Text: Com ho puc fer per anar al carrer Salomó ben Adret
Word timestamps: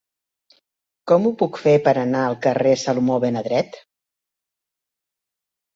Com 1.11 1.27
ho 1.27 1.33
puc 1.41 1.59
fer 1.65 1.75
per 1.89 1.93
anar 2.05 2.23
al 2.31 2.39
carrer 2.47 2.73
Salomó 2.87 3.21
ben 3.27 3.39
Adret 3.45 3.79